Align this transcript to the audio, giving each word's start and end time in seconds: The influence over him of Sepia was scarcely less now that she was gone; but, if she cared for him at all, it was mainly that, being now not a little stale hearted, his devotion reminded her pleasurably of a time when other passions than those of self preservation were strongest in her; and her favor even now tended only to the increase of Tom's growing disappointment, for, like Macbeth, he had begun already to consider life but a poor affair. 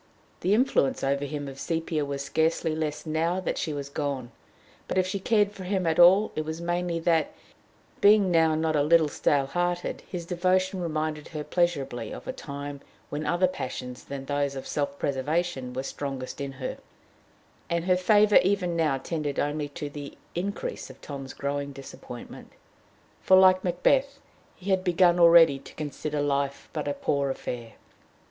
The 0.39 0.55
influence 0.55 1.03
over 1.03 1.25
him 1.25 1.47
of 1.47 1.59
Sepia 1.59 2.03
was 2.05 2.23
scarcely 2.23 2.73
less 2.75 3.05
now 3.05 3.39
that 3.39 3.59
she 3.59 3.71
was 3.71 3.87
gone; 3.87 4.31
but, 4.87 4.97
if 4.97 5.05
she 5.05 5.19
cared 5.19 5.51
for 5.51 5.63
him 5.63 5.85
at 5.85 5.99
all, 5.99 6.31
it 6.35 6.43
was 6.43 6.59
mainly 6.59 6.97
that, 7.01 7.33
being 7.99 8.31
now 8.31 8.55
not 8.55 8.75
a 8.75 8.81
little 8.81 9.09
stale 9.09 9.45
hearted, 9.45 10.01
his 10.07 10.25
devotion 10.25 10.81
reminded 10.81 11.27
her 11.27 11.43
pleasurably 11.43 12.11
of 12.11 12.27
a 12.27 12.33
time 12.33 12.81
when 13.11 13.27
other 13.27 13.45
passions 13.45 14.03
than 14.05 14.25
those 14.25 14.55
of 14.55 14.65
self 14.65 14.97
preservation 14.97 15.71
were 15.71 15.83
strongest 15.83 16.41
in 16.41 16.53
her; 16.53 16.77
and 17.69 17.85
her 17.85 17.95
favor 17.95 18.37
even 18.37 18.75
now 18.75 18.97
tended 18.97 19.37
only 19.37 19.69
to 19.69 19.87
the 19.87 20.17
increase 20.33 20.89
of 20.89 20.99
Tom's 21.01 21.33
growing 21.35 21.71
disappointment, 21.71 22.51
for, 23.21 23.37
like 23.37 23.63
Macbeth, 23.63 24.19
he 24.55 24.71
had 24.71 24.83
begun 24.83 25.19
already 25.19 25.59
to 25.59 25.75
consider 25.75 26.23
life 26.23 26.69
but 26.73 26.87
a 26.87 26.93
poor 26.95 27.29
affair. 27.29 27.73